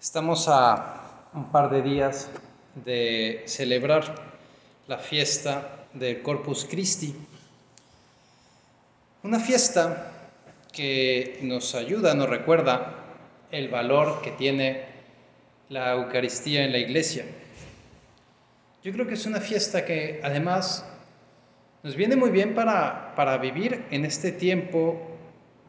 [0.00, 2.28] Estamos a un par de días
[2.84, 4.14] de celebrar
[4.86, 7.16] la fiesta del Corpus Christi,
[9.24, 10.12] una fiesta
[10.72, 12.94] que nos ayuda, nos recuerda
[13.50, 14.84] el valor que tiene
[15.68, 17.24] la Eucaristía en la iglesia.
[18.84, 20.84] Yo creo que es una fiesta que además
[21.82, 24.96] nos viene muy bien para, para vivir en este tiempo,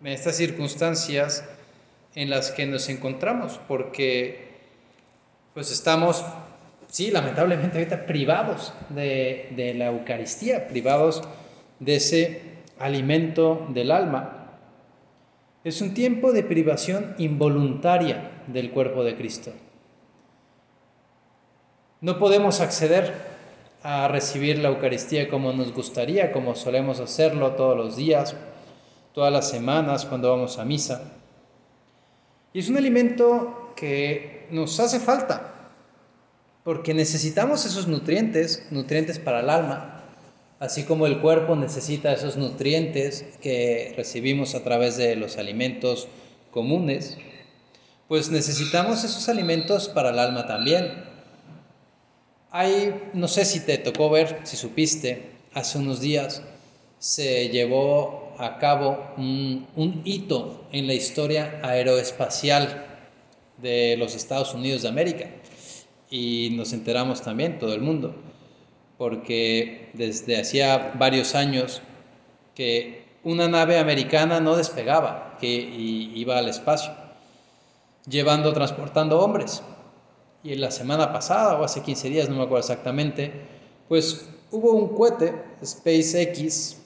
[0.02, 1.44] en estas circunstancias,
[2.16, 4.50] en las que nos encontramos, porque
[5.54, 6.24] pues estamos,
[6.88, 11.22] sí, lamentablemente ahorita privados de, de la Eucaristía, privados
[11.80, 12.42] de ese
[12.80, 14.58] alimento del alma.
[15.64, 19.52] Es un tiempo de privación involuntaria del cuerpo de Cristo.
[22.02, 23.14] No podemos acceder
[23.84, 28.36] a recibir la Eucaristía como nos gustaría, como solemos hacerlo todos los días,
[29.14, 31.19] todas las semanas cuando vamos a misa.
[32.54, 35.54] Y es un alimento que nos hace falta,
[36.64, 40.04] porque necesitamos esos nutrientes, nutrientes para el alma,
[40.60, 46.08] así como el cuerpo necesita esos nutrientes que recibimos a través de los alimentos
[46.52, 47.18] comunes,
[48.08, 51.04] pues necesitamos esos alimentos para el alma también.
[52.50, 56.42] Hay, no sé si te tocó ver, si supiste, hace unos días
[56.98, 62.86] se llevó a cabo un, un, hito en la historia aeroespacial
[63.58, 65.30] de los Estados Unidos de América.
[66.10, 68.16] Y nos enteramos también, todo el mundo,
[68.98, 71.82] porque desde hacía varios años
[72.56, 76.94] que una nave americana no despegaba, que iba al espacio,
[78.08, 79.62] llevando, transportando hombres.
[80.44, 83.34] Y en la semana pasada, o hace 15 días, no me acuerdo exactamente,
[83.90, 86.79] pues hubo un cohete, SpaceX,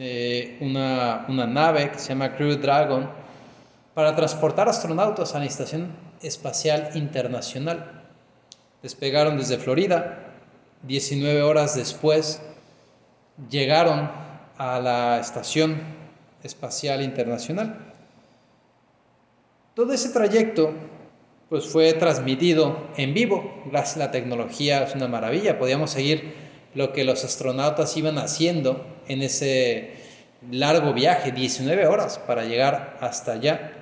[0.00, 3.10] eh, una, una, nave que se llama Crew Dragon
[3.94, 5.90] para transportar astronautas a la Estación
[6.22, 8.04] Espacial Internacional.
[8.80, 10.36] Despegaron desde Florida,
[10.84, 12.40] 19 horas después
[13.50, 14.08] llegaron
[14.56, 15.80] a la Estación
[16.44, 17.76] Espacial Internacional.
[19.74, 20.74] Todo ese trayecto
[21.48, 26.92] pues fue transmitido en vivo, gracias a la tecnología, es una maravilla, podíamos seguir lo
[26.92, 29.92] que los astronautas iban haciendo en ese
[30.50, 33.72] largo viaje, 19 horas para llegar hasta allá.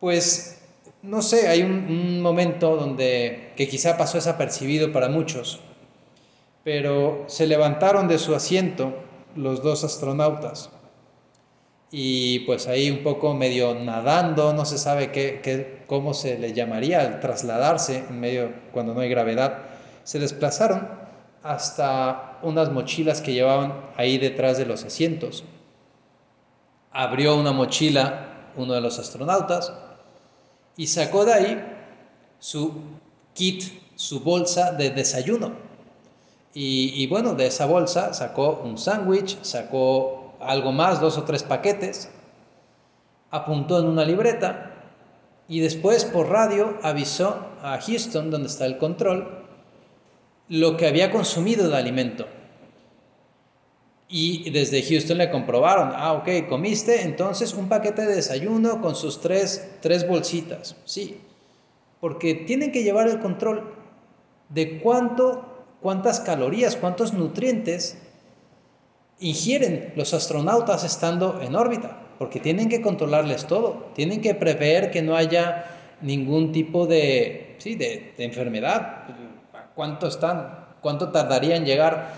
[0.00, 0.60] Pues
[1.02, 5.60] no sé, hay un, momento donde que quizá pasó desapercibido para muchos,
[6.62, 8.94] pero se levantaron de su asiento
[9.36, 10.70] los dos astronautas
[11.90, 16.52] y pues ahí un poco medio nadando, no se sabe qué, qué, cómo se le
[16.52, 19.58] llamaría al trasladarse en medio cuando no hay gravedad,
[20.04, 21.03] se desplazaron
[21.44, 25.44] hasta unas mochilas que llevaban ahí detrás de los asientos.
[26.90, 29.72] Abrió una mochila uno de los astronautas
[30.76, 31.64] y sacó de ahí
[32.38, 32.72] su
[33.34, 33.62] kit,
[33.94, 35.52] su bolsa de desayuno.
[36.54, 41.42] Y, y bueno, de esa bolsa sacó un sándwich, sacó algo más, dos o tres
[41.42, 42.08] paquetes,
[43.30, 44.70] apuntó en una libreta
[45.46, 49.43] y después por radio avisó a Houston, donde está el control,
[50.48, 52.26] lo que había consumido de alimento.
[54.08, 59.20] Y desde Houston le comprobaron, ah, ok, comiste entonces un paquete de desayuno con sus
[59.20, 60.76] tres, tres bolsitas.
[60.84, 61.18] Sí,
[62.00, 63.74] porque tienen que llevar el control
[64.50, 67.98] de cuánto, cuántas calorías, cuántos nutrientes
[69.20, 75.02] ingieren los astronautas estando en órbita, porque tienen que controlarles todo, tienen que prever que
[75.02, 75.64] no haya
[76.02, 79.06] ningún tipo de, sí, de, de enfermedad,
[79.74, 80.66] ¿Cuánto están?
[80.80, 82.12] ¿Cuánto tardaría en llegar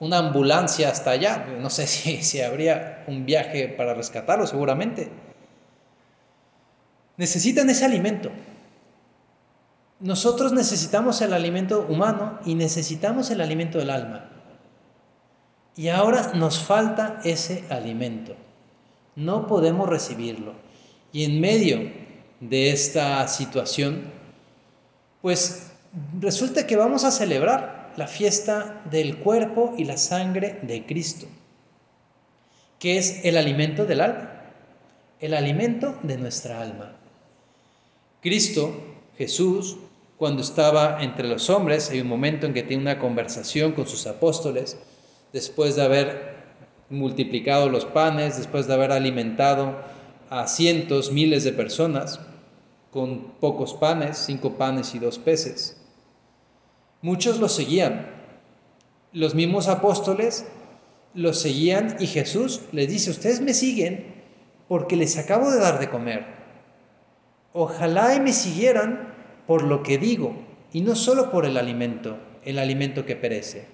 [0.00, 1.46] una ambulancia hasta allá?
[1.60, 1.86] No sé
[2.22, 5.10] si, habría un viaje para rescatarlo, seguramente.
[7.16, 8.30] Necesitan ese alimento.
[10.00, 14.28] Nosotros necesitamos el alimento humano y necesitamos el alimento del alma.
[15.74, 18.34] Y ahora nos falta ese alimento.
[19.14, 20.54] No podemos recibirlo.
[21.12, 21.90] Y en medio
[22.40, 24.10] de esta situación,
[25.22, 25.75] pues
[26.20, 31.26] resulta que vamos a celebrar la fiesta del cuerpo y la sangre de Cristo,
[32.78, 34.30] que es el alimento del alma,
[35.20, 36.96] el alimento de nuestra alma.
[38.20, 38.74] Cristo,
[39.16, 39.78] Jesús,
[40.18, 44.06] cuando estaba entre los hombres, hay un momento en que tiene una conversación con sus
[44.06, 44.76] apóstoles,
[45.32, 46.36] después de haber
[46.90, 49.78] multiplicado los panes, después de haber alimentado
[50.28, 52.20] a cientos, miles de personas
[52.90, 55.76] con pocos panes, cinco panes y dos peces.
[57.02, 58.10] Muchos lo seguían.
[59.12, 60.46] Los mismos apóstoles
[61.14, 64.14] los seguían y Jesús les dice, ustedes me siguen
[64.68, 66.26] porque les acabo de dar de comer.
[67.52, 69.14] ojalá me siguieran
[69.46, 70.34] por lo que digo,
[70.72, 73.66] y no solo por el alimento, el alimento que perece.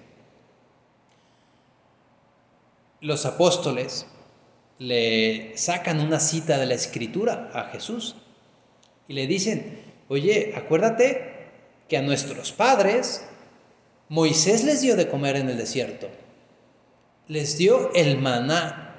[3.00, 4.06] Los apóstoles
[4.78, 8.16] le sacan una cita de la escritura a Jesús
[9.08, 11.31] y le dicen, oye, acuérdate
[11.92, 13.20] que a nuestros padres
[14.08, 16.08] Moisés les dio de comer en el desierto.
[17.28, 18.94] Les dio el maná.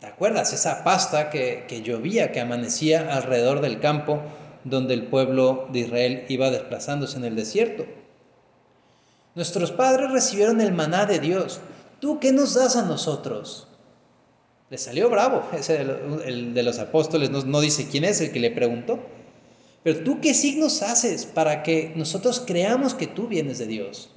[0.00, 0.52] ¿Te acuerdas?
[0.52, 4.22] Esa pasta que, que llovía, que amanecía alrededor del campo
[4.64, 7.86] donde el pueblo de Israel iba desplazándose en el desierto.
[9.36, 11.60] Nuestros padres recibieron el maná de Dios.
[12.00, 13.68] ¿Tú qué nos das a nosotros?
[14.68, 15.44] Le salió bravo,
[16.24, 18.98] el de los apóstoles no dice quién es el que le preguntó.
[19.86, 24.10] Pero tú qué signos haces para que nosotros creamos que tú vienes de Dios.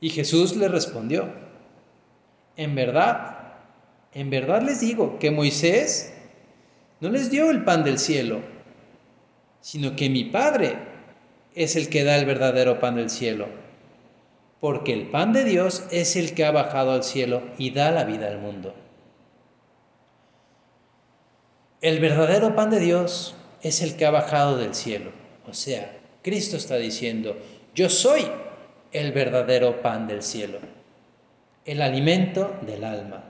[0.00, 1.28] Y Jesús le respondió,
[2.56, 3.56] en verdad,
[4.14, 6.12] en verdad les digo que Moisés
[7.00, 8.40] no les dio el pan del cielo,
[9.60, 10.78] sino que mi Padre
[11.56, 13.48] es el que da el verdadero pan del cielo.
[14.60, 18.04] Porque el pan de Dios es el que ha bajado al cielo y da la
[18.04, 18.76] vida al mundo.
[21.80, 25.10] El verdadero pan de Dios es el que ha bajado del cielo.
[25.48, 27.36] O sea, Cristo está diciendo,
[27.74, 28.26] yo soy
[28.92, 30.58] el verdadero pan del cielo,
[31.64, 33.24] el alimento del alma.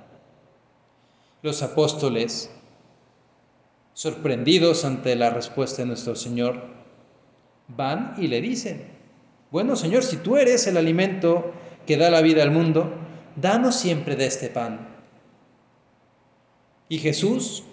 [1.43, 2.51] Los apóstoles
[4.01, 6.63] sorprendidos ante la respuesta de nuestro Señor,
[7.69, 8.87] van y le dicen,
[9.51, 11.53] bueno Señor, si tú eres el alimento
[11.87, 12.91] que da la vida al mundo,
[13.37, 14.89] danos siempre de este pan.
[16.89, 17.65] Y Jesús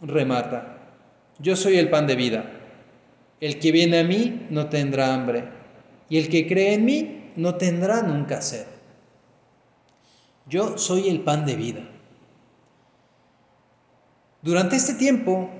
[0.00, 0.79] remata,
[1.40, 2.50] yo soy el pan de vida.
[3.40, 5.48] El que viene a mí no tendrá hambre,
[6.08, 8.66] y el que cree en mí no tendrá nunca sed.
[10.46, 11.80] Yo soy el pan de vida.
[14.42, 15.50] Durante este tiempo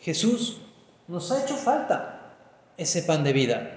[0.00, 0.60] Jesús,
[1.08, 2.34] nos ha hecho falta
[2.76, 3.76] ese pan de vida.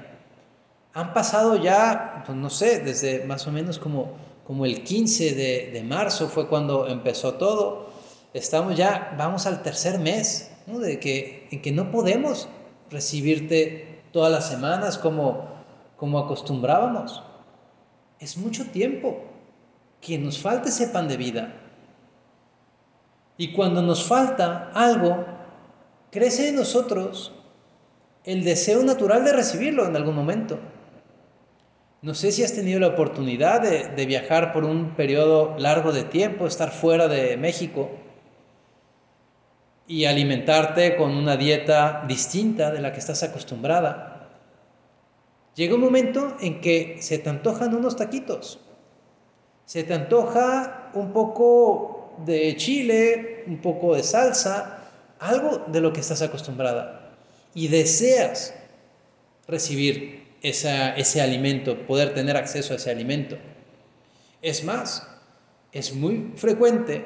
[0.93, 4.13] Han pasado ya, pues, no sé, desde más o menos como,
[4.45, 7.89] como el 15 de, marzo fue cuando empezó todo.
[8.33, 12.47] Estamos ya, vamos al tercer mes, De que, en que no podemos
[12.89, 15.49] recibirte todas las semanas como,
[15.97, 17.23] como acostumbrábamos.
[18.19, 19.23] Es mucho tiempo
[19.99, 21.53] que nos falta ese pan de vida.
[23.37, 25.25] Y cuando nos falta algo,
[26.11, 27.33] crece en nosotros
[28.23, 30.59] el deseo natural de recibirlo en algún momento.
[32.01, 36.47] No sé si has tenido la oportunidad de, viajar por un periodo largo de tiempo,
[36.47, 37.89] estar fuera de México
[39.93, 44.27] y alimentarte con una dieta distinta de la que estás acostumbrada.
[45.53, 48.59] Llega un momento en que se te antojan unos taquitos,
[49.65, 54.79] se te antoja un poco de chile, un poco de salsa,
[55.19, 57.11] algo de lo que estás acostumbrada
[57.53, 58.55] y deseas
[59.47, 63.37] recibir ese alimento, poder tener acceso a ese alimento.
[64.41, 65.07] Es más,
[65.71, 67.05] es muy frecuente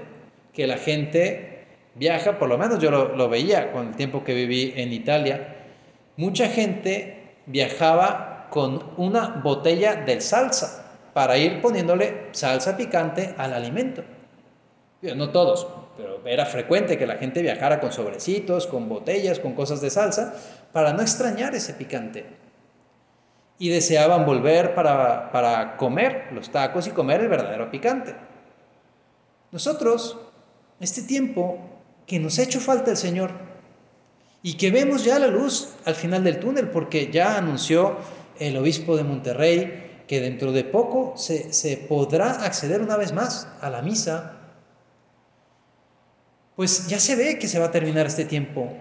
[0.53, 1.56] que la gente
[1.97, 5.55] viaja, por lo menos yo lo, veía con el tiempo que viví en Italia,
[6.15, 14.03] mucha gente viajaba con una botella de salsa para ir poniéndole salsa picante al alimento.
[15.01, 19.81] No todos, pero era frecuente que la gente viajara con sobrecitos, con botellas, con cosas
[19.81, 20.35] de salsa,
[20.71, 22.25] para no extrañar ese picante.
[23.59, 28.15] Y deseaban volver para, para comer los tacos y comer el verdadero picante.
[29.51, 30.17] Nosotros,
[30.79, 31.76] este tiempo
[32.07, 33.31] que nos ha hecho falta el Señor
[34.41, 37.97] y que vemos ya la luz al final del túnel, porque ya anunció
[38.39, 43.69] el obispo de Monterrey que dentro de poco se, podrá acceder una vez más a
[43.69, 44.37] la misa
[46.57, 48.73] pues ya se ve que se va a terminar este tiempo.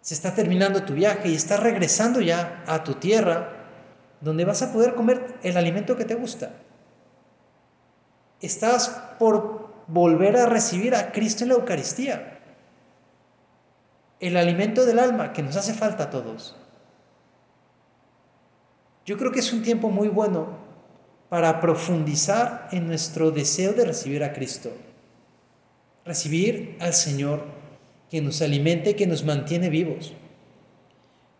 [0.00, 3.68] Se está terminando tu viaje y estás regresando ya a tu tierra,
[4.20, 6.50] donde vas a poder comer el alimento que te gusta.
[8.40, 8.88] Estás
[9.20, 9.59] por
[9.92, 12.38] volver a recibir a Cristo en la Eucaristía,
[14.20, 16.56] el alimento del alma que nos hace falta a todos.
[19.06, 20.58] Yo creo que es un tiempo muy bueno
[21.28, 24.70] para profundizar en nuestro deseo de recibir a Cristo
[26.04, 27.44] recibir al Señor
[28.10, 30.12] que nos alimente, que nos mantiene vivos.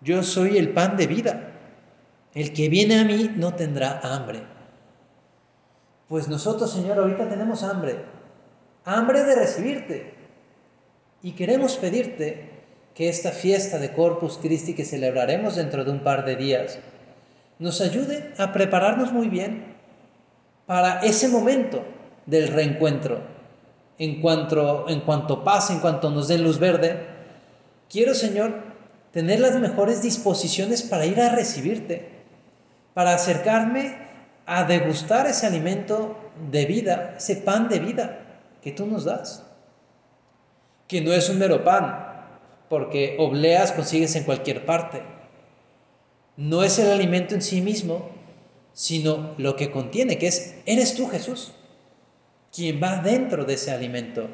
[0.01, 1.47] Yo soy el pan de vida.
[2.33, 4.45] El que viene a mí no tendrá hambre.
[6.09, 8.05] Pues nosotros, Señor, ahorita tenemos hambre.
[8.85, 10.15] Hambre de recibirte.
[11.23, 12.49] Y queremos pedirte
[12.95, 16.79] que esta fiesta de Corpus Christi que celebraremos dentro de un par de días
[17.59, 19.77] nos ayude a prepararnos muy bien
[20.67, 21.85] para ese momento
[22.25, 23.21] del reencuentro
[23.99, 27.21] en cuanto, en cuanto pase, en cuanto nos den luz verde,
[27.91, 28.55] Quiero, Señor,
[29.13, 32.09] tener las mejores disposiciones para ir a recibirte,
[32.95, 33.97] para acercarme
[34.47, 36.17] a degustar ese alimento
[36.53, 38.30] de vida, ese pan de vida
[38.63, 39.47] que tú nos das.
[40.89, 42.11] Que no es un mero pan,
[42.69, 45.03] porque obleas consigues en cualquier parte.
[46.37, 48.11] No es el alimento en sí mismo,
[48.73, 51.53] sino lo que contiene, que es, eres tú Jesús,
[52.55, 54.29] quien va dentro de ese alimento.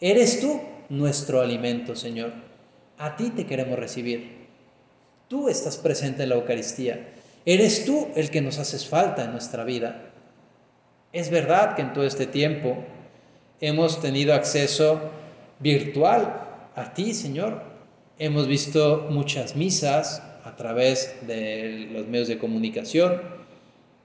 [0.00, 2.32] Eres tú nuestro alimento, Señor.
[2.98, 4.48] A ti te queremos recibir.
[5.28, 7.08] Tú estás presente en la Eucaristía.
[7.46, 10.10] Eres tú el que nos haces falta en nuestra vida.
[11.12, 12.84] Es verdad que en todo este tiempo
[13.60, 15.00] hemos tenido acceso
[15.60, 16.42] virtual
[16.74, 17.62] a ti, Señor.
[18.18, 23.20] Hemos visto muchas misas a través de los medios de comunicación.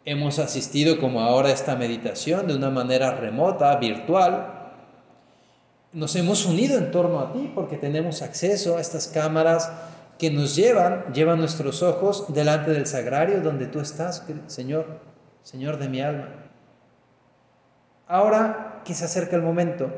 [0.06, 4.72] Hemos asistido como ahora a esta meditación de una manera remota, virtual.
[5.92, 9.72] Nos hemos unido en torno a ti porque tenemos acceso a estas cámaras
[10.18, 15.00] que nos llevan, llevan nuestros ojos delante del sagrario donde tú estás, Señor,
[15.44, 16.30] Señor de mi alma.
[18.08, 19.90] Ahora que se acerca el momento,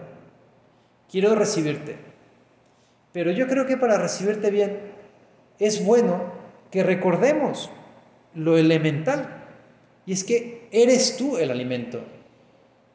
[1.09, 2.11] quiero recibirte
[3.13, 4.79] pero yo creo que para recibirte bien
[5.59, 6.31] es bueno
[6.71, 7.69] que recordemos
[8.33, 9.43] lo elemental.
[10.05, 12.01] Y es que eres tú el alimento.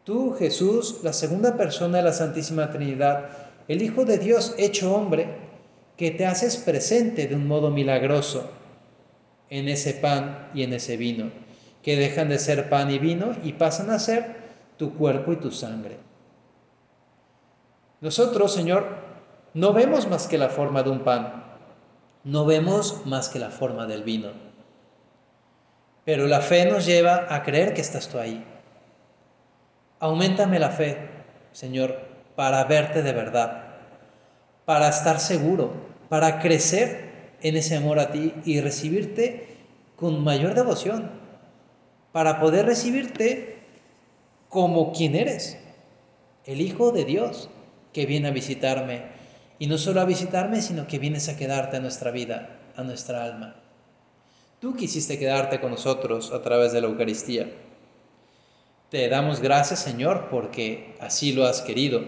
[0.04, 3.28] Tú, Jesús, la segunda persona de la Santísima Trinidad,
[3.68, 5.26] el Hijo de Dios hecho hombre,
[5.96, 8.50] que te haces presente de un modo milagroso
[9.50, 11.30] en ese pan y en ese vino,
[11.82, 14.45] que dejan de ser pan y vino y pasan a ser
[14.76, 15.99] tu cuerpo y tu sangre.
[18.00, 18.87] Nosotros, Señor,
[19.54, 21.45] no vemos más que la forma de un pan,
[22.25, 24.30] no vemos más que la forma del vino.
[26.04, 28.45] Pero la fe nos lleva a creer que estás tú ahí.
[29.99, 31.09] Aumentame la fe,
[31.52, 31.97] Señor,
[32.37, 33.64] para verte de verdad,
[34.66, 35.73] para estar seguro,
[36.09, 39.56] para crecer en ese amor a ti y recibirte
[39.97, 41.11] con mayor devoción,
[42.12, 43.55] para poder recibirte
[44.48, 45.58] como quien eres,
[46.44, 47.48] el Hijo de Dios
[47.92, 49.04] que viene a visitarme
[49.58, 53.24] y no solo a visitarme, sino que vienes a quedarte a nuestra vida, a nuestra
[53.24, 53.56] alma.
[54.60, 57.50] Tú quisiste quedarte con nosotros a través de la Eucaristía.
[58.90, 62.02] Te damos gracias, Señor, porque así lo has querido.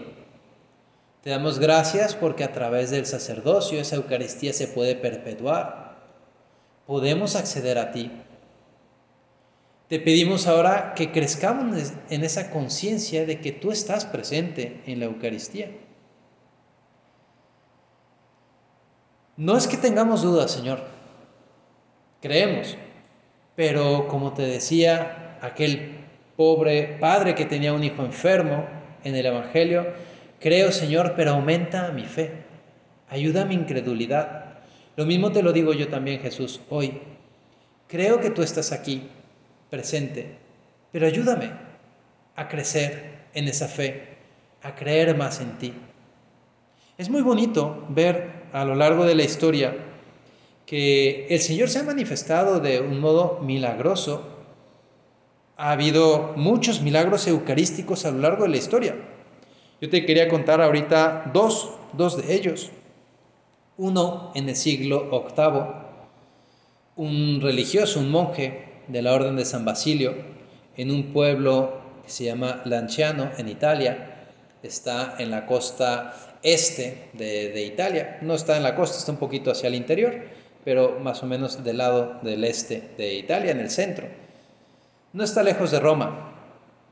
[1.23, 5.97] Te damos gracias porque a través del sacerdocio esa Eucaristía se puede perpetuar.
[6.87, 8.11] Podemos acceder a ti.
[9.89, 15.05] Te pedimos ahora que crezcamos en esa conciencia de que tú estás presente en la
[15.05, 15.71] Eucaristía.
[19.35, 20.83] No es que tengamos dudas, Señor.
[22.21, 22.77] Creemos.
[23.55, 25.97] Pero como te decía aquel
[26.37, 28.67] pobre padre que tenía un hijo enfermo
[29.03, 29.87] en el Evangelio,
[30.39, 32.43] creo, Señor, pero aumenta mi fe.
[33.09, 34.59] Ayuda mi incredulidad.
[34.95, 37.01] Lo mismo te lo digo yo también, Jesús, hoy.
[37.87, 39.09] Creo que tú estás aquí,
[39.69, 40.37] presente,
[40.91, 41.51] pero ayúdame
[42.35, 44.17] a crecer en esa fe,
[44.63, 45.73] a creer más en ti.
[46.97, 49.75] Es muy bonito ver a lo largo de la historia
[50.65, 54.23] que el Señor se ha manifestado de un modo milagroso.
[55.57, 58.95] Ha habido muchos milagros eucarísticos a lo largo de la historia.
[59.81, 62.69] Yo te quería contar ahorita dos, dos de ellos.
[63.77, 65.61] Uno en el siglo VIII,
[66.97, 70.15] un religioso, un monje de la Orden de San Basilio,
[70.75, 74.27] en un pueblo que se llama Lanciano, en Italia,
[74.63, 78.19] está en la costa este de, Italia.
[78.21, 80.15] No está en la costa, está un poquito hacia el interior,
[80.63, 84.07] pero más o menos del lado del este de Italia, en el centro.
[85.13, 86.33] No está lejos de Roma,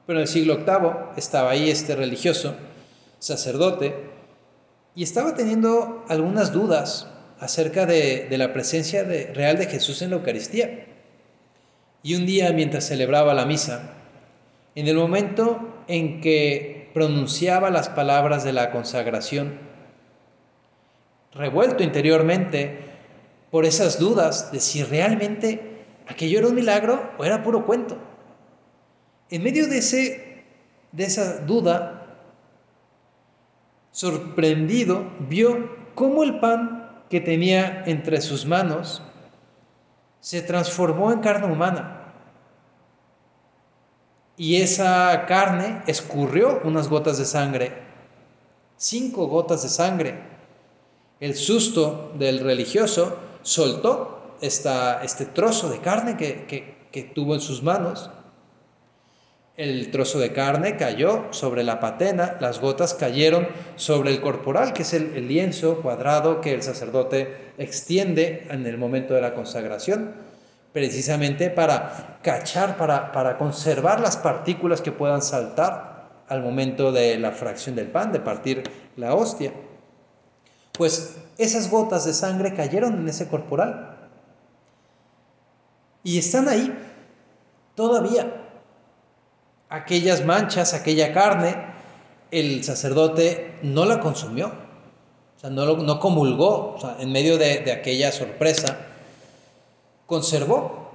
[0.06, 2.56] pero en el siglo VIII estaba ahí este religioso,
[3.20, 3.96] sacerdote,
[4.96, 7.08] y estaba teniendo algunas dudas
[7.40, 10.86] acerca de, la presencia real de Jesús en la Eucaristía.
[12.08, 13.92] Y un día, mientras celebraba la misa,
[14.76, 19.60] en el momento en que pronunciaba las palabras de la consagración,
[21.34, 22.80] revuelto interiormente
[23.52, 27.98] por esas dudas de si realmente aquello era un milagro o era puro cuento.
[29.30, 30.46] En medio de, ese,
[30.94, 32.08] de esa duda,
[33.92, 39.04] sorprendido, vio cómo el pan que tenía entre sus manos
[40.22, 41.97] se transformó en carne humana
[44.38, 47.72] y esa carne escurrió unas gotas de sangre,
[48.78, 50.16] cinco gotas de sangre.
[51.20, 57.64] El susto del religioso soltó esta, este trozo de carne que, que tuvo en sus
[57.64, 58.12] manos.
[59.58, 64.84] El trozo de carne cayó sobre la patena, las gotas cayeron sobre el corporal, que
[64.84, 70.14] es el, lienzo cuadrado que el sacerdote extiende en el momento de la consagración,
[70.74, 77.32] precisamente para cachar, para, para conservar las partículas que puedan saltar al momento de la
[77.32, 78.64] fracción del pan, de partir
[78.96, 79.54] la hostia.
[80.74, 83.98] Pues esas gotas de sangre cayeron en ese corporal.
[86.04, 86.74] Y están ahí
[87.76, 88.44] todavía.
[89.70, 91.56] Aquellas manchas, aquella carne,
[92.32, 97.60] el sacerdote no la consumió, o sea, no, no comulgó, o sea, en medio de,
[97.60, 98.78] de aquella sorpresa,
[100.08, 100.88] conservó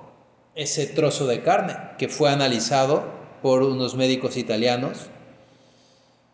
[0.56, 3.04] ese trozo de carne que fue analizado
[3.42, 5.06] por unos médicos italianos,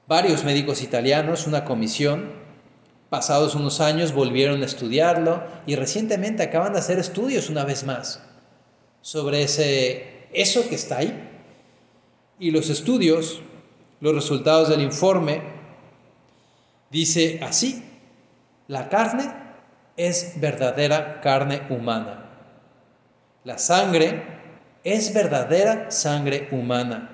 [0.06, 2.32] varios médicos italianos, una comisión,
[3.10, 8.22] pasados unos años volvieron a estudiarlo y recientemente acaban de hacer estudios una vez más
[9.00, 11.28] sobre ese, eso que está ahí,
[12.38, 13.40] y los estudios,
[14.00, 15.42] los resultados del informe,
[16.90, 17.82] dice así,
[18.68, 19.32] la carne
[19.96, 22.27] es verdadera carne humana.
[23.44, 24.22] La sangre
[24.82, 27.10] es verdadera sangre humana.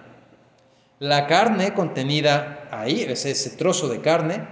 [0.99, 4.47] La carne contenida ahí, es ese trozo de carne,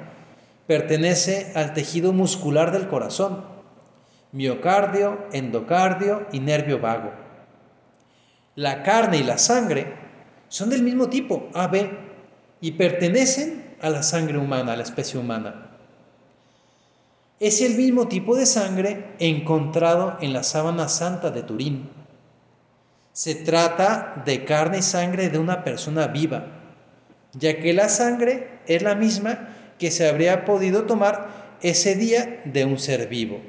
[0.66, 3.44] pertenece al tejido muscular del corazón,
[4.32, 7.12] miocardio, endocardio y nervio vago.
[8.54, 9.94] La carne y la sangre
[10.48, 11.90] son del mismo tipo, AB,
[12.60, 15.71] y pertenecen a la sangre humana, a la especie humana.
[17.42, 21.90] Es el mismo tipo de sangre encontrado en la sábana santa de Turín.
[23.12, 26.46] Se trata de carne y sangre de una persona viva,
[27.32, 32.64] ya que la sangre es la misma que se habría podido tomar ese día de
[32.64, 33.40] un ser vivo.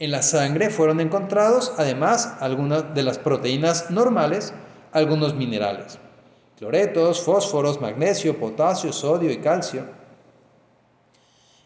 [0.00, 4.52] En la sangre fueron encontrados además algunas de las proteínas normales
[4.90, 5.96] algunos minerales,
[6.58, 9.95] cloretos, fósforos, magnesio, potasio, sodio y calcio.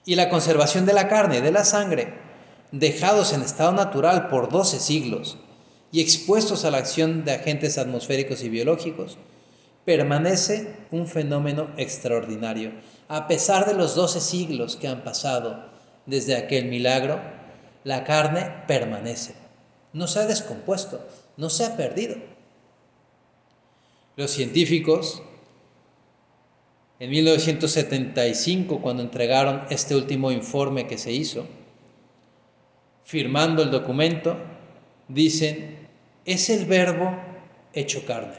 [0.05, 2.15] Y la conservación de la carne y de la sangre,
[2.73, 5.37] dejados en estado natural por 12 siglos
[5.93, 9.19] y expuestos a la acción de agentes atmosféricos y biológicos,
[9.85, 12.73] permanece un fenómeno extraordinario.
[13.09, 15.65] A pesar de los 12 siglos que han pasado
[16.07, 17.21] desde aquel milagro,
[17.85, 19.35] la carne permanece.
[19.93, 21.05] No se ha descompuesto,
[21.37, 22.17] no se ha perdido.
[24.17, 25.23] Los científicos,
[27.01, 31.47] en 1975, cuando entregaron este último informe que se hizo,
[33.05, 34.37] firmando el documento,
[35.09, 35.89] dicen,
[36.27, 37.19] es el verbo
[37.73, 38.37] hecho carne.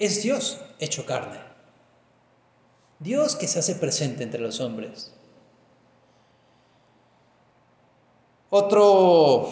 [0.00, 1.38] Es Dios hecho carne.
[2.98, 5.14] Dios que se hace presente entre los hombres.
[8.50, 9.48] Otro,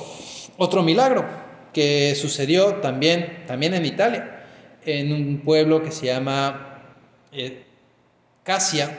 [0.57, 1.25] otro milagro
[1.73, 4.45] que sucedió también, también en Italia
[4.85, 6.83] en un pueblo que se llama
[7.31, 7.68] eh,
[8.49, 8.97] Casia,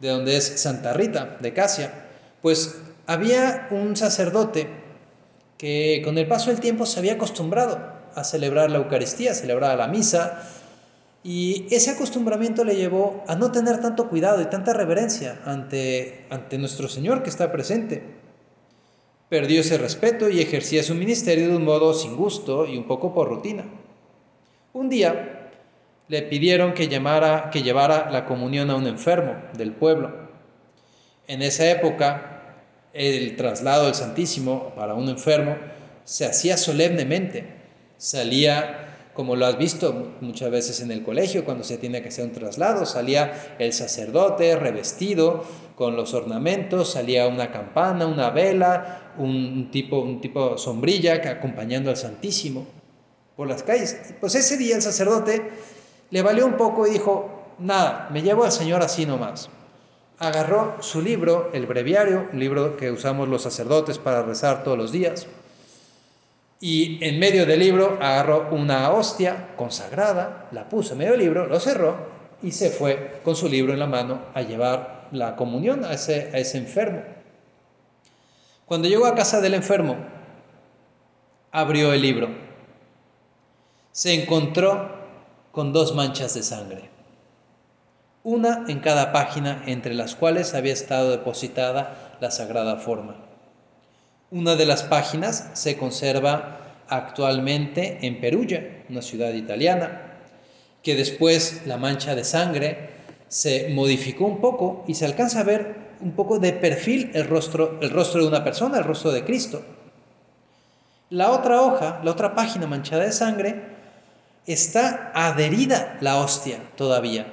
[0.00, 2.06] de donde es Santa Rita, de Casia,
[2.40, 4.68] pues había un sacerdote
[5.58, 7.78] que con el paso del tiempo se había acostumbrado
[8.14, 10.48] a celebrar la Eucaristía, a celebrar la misa,
[11.22, 16.56] y ese acostumbramiento le llevó a no tener tanto cuidado y tanta reverencia ante, ante
[16.56, 18.02] nuestro Señor que está presente.
[19.28, 23.12] Perdió ese respeto y ejercía su ministerio de un modo sin gusto y un poco
[23.12, 23.66] por rutina.
[24.72, 25.33] Un día
[26.08, 30.12] le pidieron que, llamara, que llevara la comunión a un enfermo del pueblo.
[31.26, 32.34] En esa época,
[32.92, 35.56] el traslado del Santísimo para un enfermo
[36.04, 37.46] se hacía solemnemente.
[37.96, 42.26] Salía, como lo has visto muchas veces en el colegio, cuando se tiene que hacer
[42.26, 49.70] un traslado, salía el sacerdote revestido con los ornamentos, salía una campana, una vela, un
[49.70, 52.66] tipo, un tipo sombrilla acompañando al Santísimo
[53.36, 54.14] por las calles.
[54.20, 55.42] Pues ese día el sacerdote
[56.10, 59.48] le valió un poco y dijo, nada, me llevo al Señor así nomás.
[60.18, 64.92] Agarró su libro, el breviario, un libro que usamos los sacerdotes para rezar todos los
[64.92, 65.26] días,
[66.60, 71.46] y en medio del libro agarró una hostia consagrada, la puso en medio del libro,
[71.46, 71.96] lo cerró
[72.42, 76.30] y se fue con su libro en la mano a llevar la comunión a ese,
[76.32, 77.02] a ese enfermo.
[78.66, 79.96] Cuando llegó a casa del enfermo,
[81.50, 82.44] abrió el libro
[83.94, 85.03] se encontró
[85.54, 86.90] con dos manchas de sangre,
[88.24, 93.14] una en cada página entre las cuales había estado depositada la sagrada forma.
[94.32, 100.16] Una de las páginas se conserva actualmente en Perugia, una ciudad italiana,
[100.82, 102.90] que después la mancha de sangre
[103.28, 107.78] se modificó un poco y se alcanza a ver un poco de perfil el rostro,
[107.80, 109.62] el rostro de una persona, el rostro de Cristo.
[111.10, 113.73] La otra hoja, la otra página manchada de sangre,
[114.46, 117.26] está adherida la hostia todavía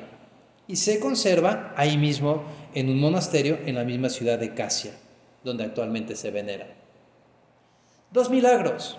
[0.67, 2.43] y se conserva ahí mismo
[2.74, 4.93] en un monasterio en la misma ciudad de Casia,
[5.43, 6.67] donde actualmente se venera.
[8.12, 8.97] Dos milagros,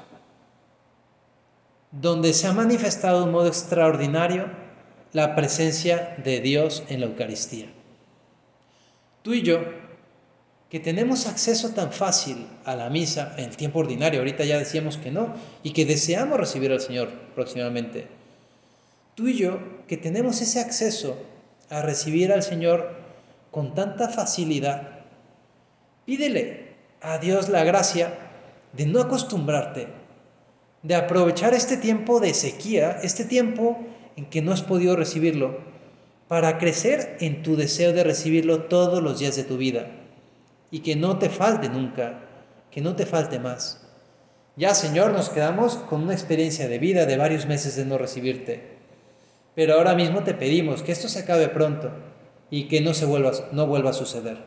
[1.90, 4.51] donde se ha manifestado de modo extraordinario
[5.12, 7.66] la presencia de Dios en la Eucaristía.
[9.22, 9.61] Tú y yo,
[10.73, 14.97] que tenemos acceso tan fácil a la misa en el tiempo ordinario, ahorita ya decíamos
[14.97, 18.07] que no, y que deseamos recibir al Señor próximamente.
[19.15, 21.19] Tú y yo, que tenemos ese acceso
[21.69, 22.97] a recibir al Señor
[23.51, 25.01] con tanta facilidad,
[26.07, 26.69] pídele
[27.03, 28.15] a Dios la gracia
[28.73, 29.89] de no acostumbrarte,
[30.83, 33.79] de aprovechar este tiempo de sequía, este tiempo
[34.17, 35.59] en que no has podido recibirlo,
[36.29, 39.99] para crecer en tu deseo de recibirlo todos los días de tu vida
[40.73, 42.19] y que no te falte nunca,
[42.71, 43.87] que no te falte más.
[44.57, 48.79] Ya, Señor, nos quedamos con una experiencia de vida de varios meses de no recibirte,
[49.55, 51.91] pero ahora mismo te pedimos que esto se acabe pronto
[52.51, 54.39] y que no se vuelva, no vuelva a suceder.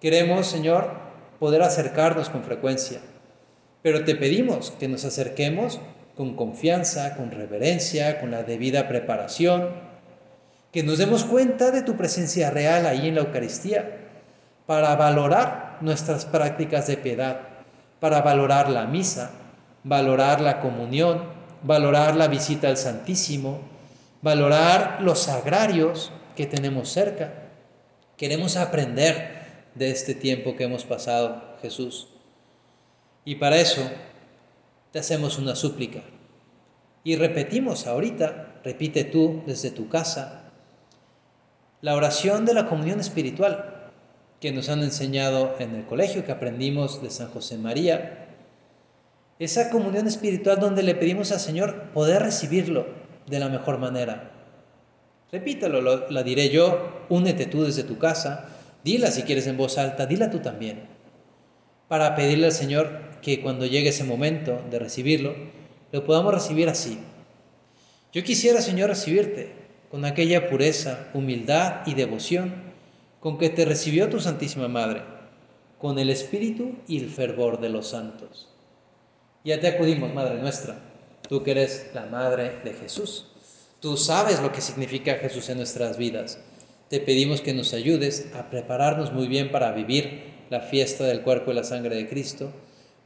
[0.00, 0.92] Queremos, Señor,
[1.38, 3.00] poder acercarnos con frecuencia,
[3.82, 5.78] pero te pedimos que nos acerquemos
[6.16, 9.74] con confianza, con reverencia, con la debida preparación,
[10.72, 13.97] que nos demos cuenta de tu presencia real ahí en la Eucaristía,
[14.68, 17.40] para valorar nuestras prácticas de piedad,
[18.00, 19.30] para valorar la misa,
[19.82, 21.22] valorar la comunión,
[21.62, 23.62] valorar la visita al Santísimo,
[24.20, 27.32] valorar los sagrarios que tenemos cerca.
[28.18, 32.08] Queremos aprender de este tiempo que hemos pasado, Jesús.
[33.24, 33.90] Y para eso
[34.92, 36.00] te hacemos una súplica.
[37.04, 40.42] Y repetimos ahorita, repite tú desde tu casa,
[41.80, 43.76] la oración de la comunión espiritual
[44.40, 48.26] que nos han enseñado en el colegio, que aprendimos de San José María.
[49.38, 52.86] Esa comunión espiritual donde le pedimos al Señor poder recibirlo
[53.26, 54.32] de la mejor manera.
[55.30, 58.48] Repítalo, la diré yo, únete tú desde tu casa,
[58.84, 60.84] dila si quieres en voz alta, dila tú también,
[61.88, 65.34] para pedirle al Señor que cuando llegue ese momento de recibirlo,
[65.92, 66.98] lo podamos recibir así.
[68.12, 69.52] Yo quisiera, Señor, recibirte
[69.90, 72.67] con aquella pureza, humildad y devoción
[73.20, 75.02] con que te recibió tu Santísima Madre,
[75.78, 78.48] con el espíritu y el fervor de los santos.
[79.44, 80.78] Ya te acudimos, Madre nuestra,
[81.28, 83.26] tú que eres la Madre de Jesús.
[83.80, 86.40] Tú sabes lo que significa Jesús en nuestras vidas.
[86.88, 91.52] Te pedimos que nos ayudes a prepararnos muy bien para vivir la fiesta del cuerpo
[91.52, 92.52] y la sangre de Cristo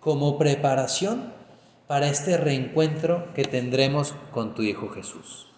[0.01, 1.33] como preparación
[1.87, 5.52] para este reencuentro que tendremos con tu Hijo Jesús.